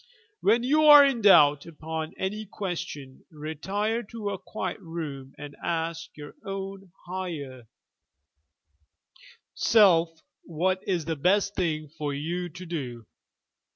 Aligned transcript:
When 0.39 0.63
you 0.63 0.85
are 0.85 1.05
in 1.05 1.21
doubt 1.21 1.67
upon 1.67 2.15
any 2.17 2.47
question, 2.47 3.23
retire 3.29 4.01
to 4.01 4.31
a 4.31 4.39
quiet 4.39 4.79
room 4.79 5.35
and 5.37 5.55
ask 5.63 6.17
your 6.17 6.33
own 6.43 6.91
higher 7.05 7.67
self 9.53 10.09
what 10.41 10.81
is 10.87 11.05
the 11.05 11.15
best 11.15 11.53
thing 11.53 11.87
for 11.87 12.15
you 12.15 12.49
to 12.49 12.65
do. 12.65 13.05